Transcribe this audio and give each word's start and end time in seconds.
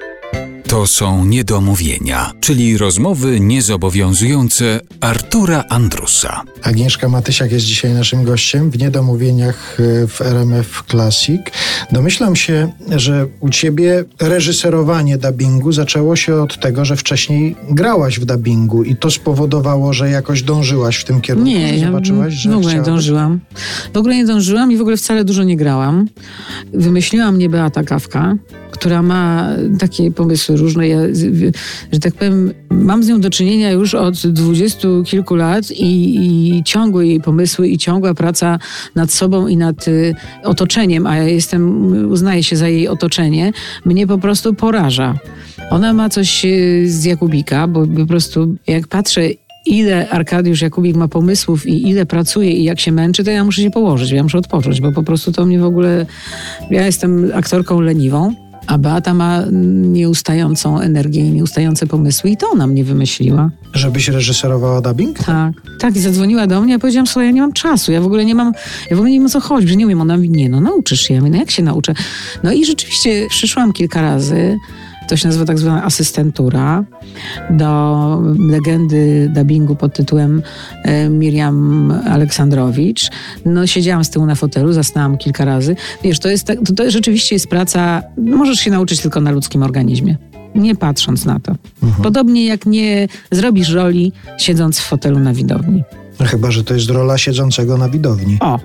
Thank 0.00 0.24
you. 0.24 0.31
To 0.68 0.86
są 0.86 1.24
niedomówienia, 1.24 2.32
czyli 2.40 2.78
rozmowy 2.78 3.40
niezobowiązujące 3.40 4.80
Artura 5.00 5.64
Andrusa. 5.68 6.42
Agnieszka 6.62 7.08
Matysiak 7.08 7.52
jest 7.52 7.66
dzisiaj 7.66 7.92
naszym 7.92 8.24
gościem 8.24 8.70
w 8.70 8.78
Niedomówieniach 8.78 9.78
e, 9.80 10.06
w 10.06 10.20
RMF 10.20 10.84
Classic. 10.90 11.40
Domyślam 11.92 12.36
się, 12.36 12.72
że 12.96 13.26
u 13.40 13.50
ciebie 13.50 14.04
reżyserowanie 14.20 15.18
dubbingu 15.18 15.72
zaczęło 15.72 16.16
się 16.16 16.34
od 16.34 16.60
tego, 16.60 16.84
że 16.84 16.96
wcześniej 16.96 17.56
grałaś 17.70 18.20
w 18.20 18.24
dubbingu 18.24 18.82
i 18.82 18.96
to 18.96 19.10
spowodowało, 19.10 19.92
że 19.92 20.10
jakoś 20.10 20.42
dążyłaś 20.42 20.96
w 20.96 21.04
tym 21.04 21.20
kierunku. 21.20 21.48
Nie, 21.50 21.78
ja 21.78 21.86
zobaczyłaś, 21.86 22.34
że 22.34 22.50
w 22.50 22.56
ogóle 22.56 22.74
nie 22.74 22.82
dążyłam. 22.82 23.40
W 23.94 23.96
ogóle 23.96 24.16
nie 24.16 24.26
dążyłam 24.26 24.72
i 24.72 24.76
w 24.76 24.80
ogóle 24.80 24.96
wcale 24.96 25.24
dużo 25.24 25.42
nie 25.42 25.56
grałam. 25.56 26.08
Wymyśliła 26.74 27.32
mnie 27.32 27.48
Beata 27.48 27.82
Kawka, 27.82 28.36
która 28.70 29.02
ma 29.02 29.48
takie 29.78 30.10
pomysły 30.10 30.41
różne. 30.48 30.88
Ja, 30.88 30.98
że 31.92 31.98
tak 32.00 32.14
powiem, 32.14 32.52
mam 32.70 33.02
z 33.02 33.08
nią 33.08 33.20
do 33.20 33.30
czynienia 33.30 33.70
już 33.70 33.94
od 33.94 34.26
dwudziestu 34.26 35.02
kilku 35.06 35.34
lat 35.34 35.70
i, 35.70 36.16
i 36.56 36.62
ciągłe 36.64 37.06
jej 37.06 37.20
pomysły 37.20 37.68
i 37.68 37.78
ciągła 37.78 38.14
praca 38.14 38.58
nad 38.94 39.12
sobą 39.12 39.46
i 39.46 39.56
nad 39.56 39.88
y, 39.88 40.14
otoczeniem, 40.44 41.06
a 41.06 41.16
ja 41.16 41.22
jestem, 41.22 41.92
uznaję 42.10 42.42
się 42.42 42.56
za 42.56 42.68
jej 42.68 42.88
otoczenie, 42.88 43.52
mnie 43.84 44.06
po 44.06 44.18
prostu 44.18 44.54
poraża. 44.54 45.18
Ona 45.70 45.92
ma 45.92 46.08
coś 46.08 46.44
y, 46.44 46.84
z 46.86 47.04
Jakubika, 47.04 47.68
bo 47.68 47.86
po 47.86 48.06
prostu 48.06 48.54
jak 48.66 48.88
patrzę 48.88 49.22
ile 49.66 50.08
Arkadiusz 50.08 50.62
Jakubik 50.62 50.96
ma 50.96 51.08
pomysłów 51.08 51.66
i 51.66 51.88
ile 51.88 52.06
pracuje 52.06 52.50
i 52.50 52.64
jak 52.64 52.80
się 52.80 52.92
męczy, 52.92 53.24
to 53.24 53.30
ja 53.30 53.44
muszę 53.44 53.62
się 53.62 53.70
położyć, 53.70 54.10
ja 54.10 54.22
muszę 54.22 54.38
odpocząć, 54.38 54.80
bo 54.80 54.92
po 54.92 55.02
prostu 55.02 55.32
to 55.32 55.46
mnie 55.46 55.58
w 55.58 55.64
ogóle... 55.64 56.06
Ja 56.70 56.86
jestem 56.86 57.30
aktorką 57.34 57.80
leniwą, 57.80 58.34
a 58.66 58.78
Beata 58.78 59.14
ma 59.14 59.42
nieustającą 59.82 60.80
energię 60.80 61.20
i 61.20 61.30
nieustające 61.30 61.86
pomysły 61.86 62.30
i 62.30 62.36
to 62.36 62.50
ona 62.50 62.66
mnie 62.66 62.84
wymyśliła. 62.84 63.50
Żebyś 63.74 64.08
reżyserowała 64.08 64.80
dubbing? 64.80 65.18
Tak. 65.18 65.52
Tak, 65.78 65.96
i 65.96 66.00
zadzwoniła 66.00 66.46
do 66.46 66.60
mnie, 66.60 66.72
ja 66.72 66.78
powiedziałam, 66.78 67.06
słuchaj, 67.06 67.26
ja 67.26 67.32
nie 67.32 67.40
mam 67.40 67.52
czasu, 67.52 67.92
ja 67.92 68.00
w 68.00 68.06
ogóle 68.06 68.24
nie 68.24 68.34
mam, 68.34 68.52
ja 68.90 68.96
w 68.96 68.98
ogóle 68.98 69.10
nie 69.10 69.18
wiem 69.18 69.26
o 69.26 69.30
co 69.30 69.40
chodzi, 69.40 69.68
że 69.68 69.76
nie 69.76 69.86
umiem. 69.86 70.00
Ona 70.00 70.16
mówi, 70.16 70.30
nie, 70.30 70.48
no 70.48 70.60
nauczysz 70.60 71.00
się. 71.00 71.14
Ja 71.14 71.20
mówię, 71.20 71.32
no 71.32 71.38
jak 71.38 71.50
się 71.50 71.62
nauczę? 71.62 71.94
No 72.42 72.52
i 72.52 72.64
rzeczywiście 72.64 73.26
przyszłam 73.30 73.72
kilka 73.72 74.02
razy, 74.02 74.58
to 75.08 75.16
się 75.16 75.28
nazywa 75.28 75.44
tak 75.44 75.58
zwana 75.58 75.84
asystentura, 75.84 76.84
do 77.50 78.22
legendy 78.38 79.30
dubbingu 79.34 79.76
pod 79.76 79.94
tytułem 79.94 80.42
e, 80.84 81.08
Miriam 81.08 81.90
Aleksandrowicz. 82.10 83.10
No 83.44 83.66
siedziałam 83.66 84.04
z 84.04 84.10
tyłu 84.10 84.26
na 84.26 84.34
fotelu, 84.34 84.72
zasnęłam 84.72 85.18
kilka 85.18 85.44
razy. 85.44 85.76
Wiesz, 86.04 86.18
to 86.18 86.28
jest 86.28 86.46
tak, 86.46 86.58
to, 86.66 86.72
to 86.72 86.90
rzeczywiście 86.90 87.34
jest 87.34 87.46
praca, 87.46 88.02
no, 88.16 88.36
możesz 88.36 88.58
się 88.58 88.70
nauczyć 88.70 89.00
tylko 89.00 89.20
na 89.20 89.30
ludzkim 89.30 89.62
organizmie. 89.62 90.16
Nie 90.54 90.74
patrząc 90.76 91.24
na 91.24 91.40
to. 91.40 91.54
Podobnie 92.02 92.46
jak 92.46 92.66
nie 92.66 93.08
zrobisz 93.30 93.70
roli, 93.70 94.12
siedząc 94.38 94.78
w 94.78 94.82
fotelu 94.84 95.18
na 95.18 95.34
widowni. 95.34 95.82
No 96.20 96.26
chyba, 96.26 96.50
że 96.50 96.64
to 96.64 96.74
jest 96.74 96.90
rola 96.90 97.18
siedzącego 97.18 97.78
na 97.78 97.88
widowni. 97.88 98.36
O. 98.40 98.60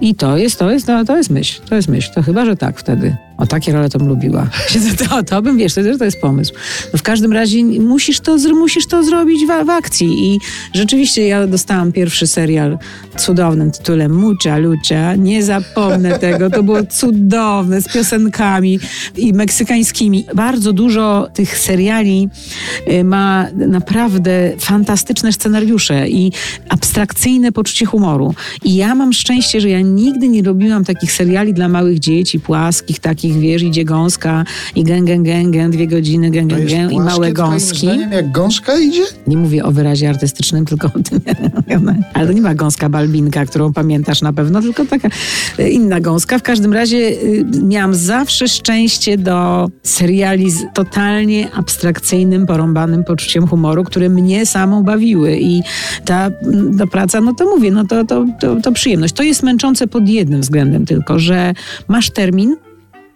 I 0.00 0.14
to 0.14 0.36
jest, 0.36 0.58
to 0.58 0.70
jest, 0.70 0.86
to, 0.86 1.04
to 1.04 1.16
jest 1.16 1.30
myśl, 1.30 1.60
to 1.68 1.74
jest 1.74 1.88
myśl. 1.88 2.10
To 2.14 2.22
chyba, 2.22 2.44
że 2.44 2.56
tak 2.56 2.78
wtedy. 2.78 3.16
O, 3.40 3.46
takie 3.46 3.72
role 3.72 3.88
to 3.88 3.98
bym 3.98 4.08
lubiła. 4.08 4.46
To, 4.98 5.04
to, 5.04 5.22
to 5.22 5.42
bym, 5.42 5.58
wiesz, 5.58 5.74
to, 5.74 5.80
to 5.98 6.04
jest 6.04 6.20
pomysł. 6.20 6.54
No 6.92 6.98
w 6.98 7.02
każdym 7.02 7.32
razie 7.32 7.64
musisz 7.64 8.20
to, 8.20 8.36
musisz 8.54 8.86
to 8.86 9.04
zrobić 9.04 9.46
w, 9.46 9.66
w 9.66 9.70
akcji. 9.70 10.06
I 10.26 10.38
rzeczywiście 10.74 11.26
ja 11.26 11.46
dostałam 11.46 11.92
pierwszy 11.92 12.26
serial 12.26 12.78
cudownym 13.16 13.70
tytułem 13.70 14.14
Mucha 14.14 14.58
Lucha. 14.58 15.14
Nie 15.16 15.42
zapomnę 15.42 16.18
tego. 16.28 16.50
To 16.50 16.62
było 16.62 16.84
cudowne, 16.84 17.82
z 17.82 17.92
piosenkami 17.92 18.80
i 19.16 19.32
meksykańskimi. 19.32 20.26
Bardzo 20.34 20.72
dużo 20.72 21.28
tych 21.34 21.58
seriali 21.58 22.28
y, 22.88 23.04
ma 23.04 23.46
naprawdę 23.54 24.52
fantastyczne 24.58 25.32
scenariusze 25.32 26.08
i 26.08 26.32
abstrakcyjne 26.68 27.52
poczucie 27.52 27.86
humoru. 27.86 28.34
I 28.64 28.76
ja 28.76 28.94
mam 28.94 29.12
szczęście, 29.12 29.60
że 29.60 29.68
ja 29.68 29.80
nigdy 29.80 30.28
nie 30.28 30.42
robiłam 30.42 30.84
takich 30.84 31.12
seriali 31.12 31.54
dla 31.54 31.68
małych 31.68 31.98
dzieci, 31.98 32.40
płaskich, 32.40 32.98
takich, 32.98 33.29
wiesz, 33.38 33.62
idzie 33.62 33.84
gąska 33.84 34.44
i 34.74 34.84
gę, 34.84 35.00
gę, 35.00 35.18
gę, 35.18 35.44
gę, 35.44 35.70
dwie 35.70 35.86
godziny, 35.86 36.30
gę, 36.30 36.42
gę, 36.42 36.60
gę 36.60 36.88
i 36.90 37.00
małe 37.00 37.32
gąski. 37.32 37.86
Zdaniem, 37.86 38.12
jak 38.12 38.32
gąska 38.32 38.78
idzie? 38.78 39.02
Nie 39.26 39.36
mówię 39.36 39.64
o 39.64 39.72
wyrazie 39.72 40.08
artystycznym, 40.08 40.64
tylko 40.64 40.86
o 40.86 41.02
tym. 41.02 41.20
Ale 42.14 42.26
to 42.26 42.32
nie 42.32 42.42
ma 42.42 42.54
gąska 42.54 42.88
balbinka, 42.88 43.46
którą 43.46 43.72
pamiętasz 43.72 44.22
na 44.22 44.32
pewno, 44.32 44.62
tylko 44.62 44.84
taka 44.84 45.08
e, 45.58 45.70
inna 45.70 46.00
gąska. 46.00 46.38
W 46.38 46.42
każdym 46.42 46.72
razie 46.72 46.96
y, 46.96 47.44
miałam 47.62 47.94
zawsze 47.94 48.48
szczęście 48.48 49.18
do 49.18 49.68
seriali 49.82 50.50
z 50.50 50.62
totalnie 50.74 51.52
abstrakcyjnym, 51.52 52.46
porąbanym 52.46 53.04
poczuciem 53.04 53.46
humoru, 53.46 53.84
które 53.84 54.08
mnie 54.08 54.46
samą 54.46 54.82
bawiły. 54.82 55.38
I 55.40 55.62
ta, 56.04 56.30
mm, 56.42 56.78
ta 56.78 56.86
praca, 56.86 57.20
no 57.20 57.34
to 57.34 57.44
mówię, 57.44 57.70
no 57.70 57.84
to, 57.84 58.04
to, 58.04 58.26
to, 58.40 58.60
to 58.60 58.72
przyjemność. 58.72 59.14
To 59.14 59.22
jest 59.22 59.42
męczące 59.42 59.86
pod 59.86 60.08
jednym 60.08 60.40
względem 60.40 60.86
tylko, 60.86 61.18
że 61.18 61.54
masz 61.88 62.10
termin, 62.10 62.56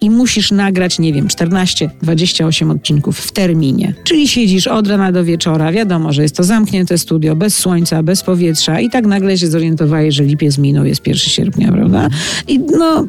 i 0.05 0.11
musisz 0.11 0.51
nagrać, 0.51 0.99
nie 0.99 1.13
wiem, 1.13 1.29
14, 1.29 1.91
28 2.03 2.71
odcinków 2.71 3.19
w 3.19 3.33
terminie. 3.33 3.95
Czyli 4.05 4.29
siedzisz 4.29 4.67
od 4.67 4.87
rana 4.87 5.13
do 5.13 5.25
wieczora, 5.25 5.73
wiadomo, 5.73 6.13
że 6.13 6.23
jest 6.23 6.37
to 6.37 6.45
zamknięte 6.45 6.99
studio, 6.99 7.37
bez 7.37 7.57
słońca, 7.57 8.03
bez 8.03 8.23
powietrza 8.23 8.81
i 8.81 8.91
tak 8.91 9.07
nagle 9.07 9.39
się 9.39 9.47
zorientowałeś, 9.47 10.15
że 10.15 10.25
lipiec 10.25 10.59
minął, 10.59 10.85
jest 10.85 11.07
1 11.07 11.19
sierpnia, 11.19 11.73
prawda? 11.73 12.09
I 12.49 12.59
no, 12.59 13.07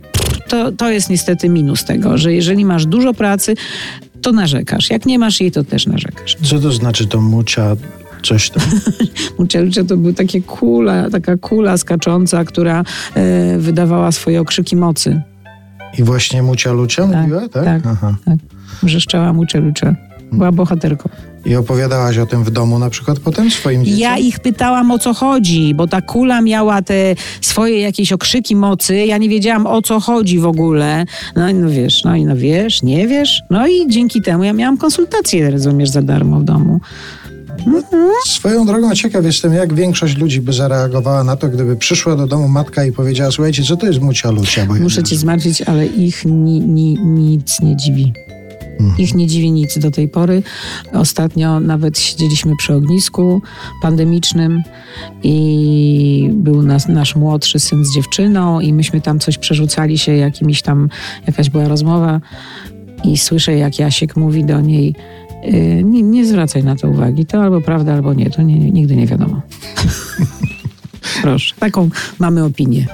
to, 0.47 0.71
to 0.71 0.91
jest 0.91 1.09
niestety 1.09 1.49
minus 1.49 1.85
tego, 1.85 2.17
że 2.17 2.33
jeżeli 2.33 2.65
masz 2.65 2.85
dużo 2.85 3.13
pracy, 3.13 3.55
to 4.21 4.31
narzekasz. 4.31 4.89
Jak 4.89 5.05
nie 5.05 5.19
masz 5.19 5.41
jej, 5.41 5.51
to 5.51 5.63
też 5.63 5.87
narzekasz. 5.87 6.37
Co 6.43 6.59
to 6.59 6.71
znaczy 6.71 7.07
to 7.07 7.21
mucia 7.21 7.75
coś 8.23 8.49
tam? 8.49 8.63
Muczelucze 9.39 9.85
to 9.85 9.97
była 9.97 10.13
takie 10.13 10.41
kula, 10.41 11.09
taka 11.09 11.37
kula 11.37 11.77
skacząca, 11.77 12.43
która 12.43 12.83
e, 13.15 13.57
wydawała 13.57 14.11
swoje 14.11 14.41
okrzyki 14.41 14.75
mocy. 14.75 15.21
I 15.97 16.03
właśnie 16.03 16.43
mucia 16.43 16.71
lucia 16.71 17.07
mówiła, 17.07 17.41
tak? 17.41 17.65
tak, 17.65 17.81
Aha. 17.85 18.15
tak. 18.25 18.35
Wrzeszczała 18.83 19.33
Muczelucze. 19.33 19.95
Była 20.31 20.51
bohaterką. 20.51 21.09
I 21.45 21.55
opowiadałaś 21.55 22.17
o 22.17 22.25
tym 22.25 22.43
w 22.43 22.51
domu 22.51 22.79
na 22.79 22.89
przykład 22.89 23.19
potem 23.19 23.51
swoim 23.51 23.85
dzieciom? 23.85 23.99
Ja 23.99 24.17
ich 24.17 24.39
pytałam 24.39 24.91
o 24.91 24.99
co 24.99 25.13
chodzi, 25.13 25.73
bo 25.75 25.87
ta 25.87 26.01
kula 26.01 26.41
miała 26.41 26.81
te 26.81 27.15
swoje 27.41 27.81
jakieś 27.81 28.13
okrzyki 28.13 28.55
mocy. 28.55 28.95
Ja 29.05 29.17
nie 29.17 29.29
wiedziałam 29.29 29.67
o 29.67 29.81
co 29.81 29.99
chodzi 29.99 30.39
w 30.39 30.45
ogóle. 30.45 31.05
No 31.35 31.49
i 31.49 31.53
no 31.53 31.69
wiesz, 31.69 32.03
no 32.03 32.15
i 32.15 32.25
no 32.25 32.35
wiesz, 32.37 32.83
nie 32.83 33.07
wiesz. 33.07 33.41
No 33.49 33.67
i 33.67 33.87
dzięki 33.89 34.21
temu 34.21 34.43
ja 34.43 34.53
miałam 34.53 34.77
konsultację, 34.77 35.51
rozumiesz, 35.51 35.89
za 35.89 36.01
darmo 36.01 36.39
w 36.39 36.43
domu. 36.43 36.79
Swoją 38.25 38.65
drogą 38.65 38.95
ciekaw 38.95 39.25
jestem, 39.25 39.53
jak 39.53 39.73
większość 39.73 40.17
ludzi 40.17 40.41
by 40.41 40.53
zareagowała 40.53 41.23
na 41.23 41.35
to, 41.35 41.47
gdyby 41.47 41.75
przyszła 41.75 42.15
do 42.15 42.27
domu 42.27 42.47
matka 42.47 42.85
i 42.85 42.91
powiedziała, 42.91 43.31
słuchajcie, 43.31 43.63
co 43.63 43.77
to 43.77 43.87
jest 43.87 44.01
mucia 44.01 44.31
lucia? 44.31 44.65
Bo 44.65 44.73
Muszę 44.73 45.03
cię 45.03 45.15
zmartwić, 45.15 45.61
ale 45.61 45.85
ich 45.85 46.25
ni, 46.25 46.59
ni, 46.61 46.97
nic 47.05 47.61
nie 47.61 47.75
dziwi. 47.75 48.13
Ich 48.97 49.15
nie 49.15 49.27
dziwi 49.27 49.51
nic 49.51 49.79
do 49.79 49.91
tej 49.91 50.07
pory. 50.07 50.43
Ostatnio 50.93 51.59
nawet 51.59 51.99
siedzieliśmy 51.99 52.55
przy 52.55 52.73
ognisku 52.73 53.41
pandemicznym 53.81 54.63
i 55.23 56.29
był 56.33 56.61
nas, 56.61 56.87
nasz 56.87 57.15
młodszy 57.15 57.59
syn 57.59 57.85
z 57.85 57.95
dziewczyną 57.95 58.59
i 58.59 58.73
myśmy 58.73 59.01
tam 59.01 59.19
coś 59.19 59.37
przerzucali 59.37 59.97
się, 59.97 60.15
jakimiś 60.15 60.61
tam, 60.61 60.89
jakaś 61.27 61.49
była 61.49 61.67
rozmowa 61.67 62.21
i 63.03 63.17
słyszę, 63.17 63.55
jak 63.55 63.79
Jasiek 63.79 64.15
mówi 64.15 64.45
do 64.45 64.61
niej 64.61 64.89
"Y, 64.89 65.24
nie, 65.83 66.03
nie 66.03 66.25
zwracaj 66.25 66.63
na 66.63 66.75
to 66.75 66.87
uwagi, 66.87 67.25
to 67.25 67.41
albo 67.43 67.61
prawda, 67.61 67.93
albo 67.93 68.13
nie, 68.13 68.29
to 68.29 68.41
nie, 68.41 68.71
nigdy 68.71 68.95
nie 68.95 69.07
wiadomo. 69.07 69.41
Proszę, 71.21 71.55
taką 71.59 71.89
mamy 72.19 72.43
opinię. 72.43 72.87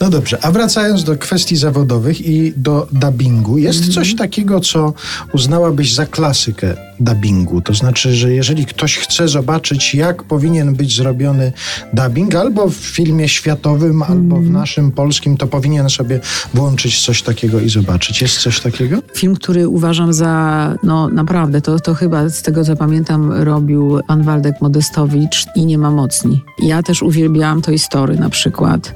No 0.00 0.10
dobrze, 0.10 0.38
a 0.44 0.52
wracając 0.52 1.04
do 1.04 1.16
kwestii 1.16 1.56
zawodowych 1.56 2.20
i 2.26 2.52
do 2.56 2.88
dubbingu, 2.92 3.58
jest 3.58 3.78
Mhm. 3.78 3.94
coś 3.94 4.14
takiego, 4.16 4.60
co 4.60 4.92
uznałabyś 5.32 5.94
za 5.94 6.06
klasykę 6.06 6.74
dubbingu? 7.00 7.60
To 7.60 7.74
znaczy, 7.74 8.14
że 8.14 8.32
jeżeli 8.32 8.66
ktoś 8.66 8.96
chce 8.96 9.28
zobaczyć, 9.28 9.94
jak 9.94 10.22
powinien 10.22 10.74
być 10.74 10.96
zrobiony 10.96 11.52
dubbing, 11.92 12.34
albo 12.34 12.68
w 12.68 12.74
filmie 12.74 13.28
światowym, 13.28 14.02
albo 14.02 14.36
Mhm. 14.36 14.44
w 14.44 14.50
naszym 14.50 14.92
polskim, 14.92 15.36
to 15.36 15.46
powinien 15.46 15.90
sobie 15.90 16.20
włączyć 16.54 17.04
coś 17.04 17.22
takiego 17.22 17.60
i 17.60 17.68
zobaczyć. 17.68 18.22
Jest 18.22 18.38
coś 18.38 18.60
takiego? 18.60 18.96
Film, 19.14 19.34
który 19.34 19.68
uważam 19.68 20.12
za, 20.12 20.74
no 20.82 21.08
naprawdę, 21.08 21.60
to, 21.60 21.80
to 21.80 21.94
chyba 21.94 22.28
z 22.28 22.42
tego 22.42 22.64
co 22.64 22.76
pamiętam 22.76 23.32
robił 23.32 24.00
pan 24.06 24.22
Waldek 24.22 24.60
Modestowicz 24.60 25.46
i 25.56 25.66
Nie 25.66 25.78
ma 25.78 25.90
mocni. 25.90 26.44
Ja 26.62 26.82
też 26.82 27.02
uwielbiałam 27.02 27.62
Toy 27.62 27.78
Story 27.78 28.16
na 28.16 28.30
przykład. 28.30 28.92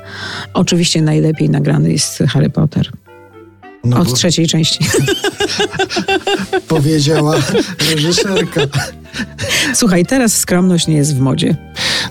Oczywiście 0.54 1.02
najlepiej 1.02 1.50
nagrany 1.50 1.92
jest 1.92 2.18
Harry 2.28 2.50
Potter. 2.50 2.90
No 3.84 4.00
Od 4.00 4.08
bo 4.08 4.14
trzeciej 4.14 4.46
części. 4.46 4.84
powiedziała 6.69 7.36
reżyserka. 7.90 8.60
Słuchaj, 9.75 10.06
teraz 10.06 10.36
skromność 10.36 10.86
nie 10.86 10.96
jest 10.96 11.16
w 11.16 11.20
modzie. 11.20 11.56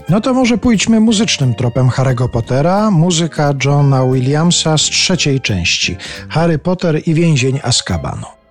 No 0.10 0.22
to 0.22 0.34
może 0.34 0.58
pójdźmy 0.58 1.00
muzycznym 1.00 1.56
tropem 1.56 1.90
Harry'ego 1.90 2.30
Pottera. 2.30 2.92
Muzyka 2.92 3.54
Johna 3.66 4.06
Williamsa 4.06 4.78
z 4.78 4.82
trzeciej 4.82 5.42
części. 5.42 5.98
Harry 6.30 6.58
Potter 6.58 7.02
i 7.06 7.14
więzień 7.14 7.60
Azkabanu. 7.64 8.43